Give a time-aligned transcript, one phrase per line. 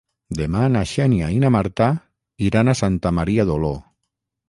[0.37, 1.91] Demà na Xènia i na Marta
[2.49, 3.75] iran a Santa Maria d'Oló.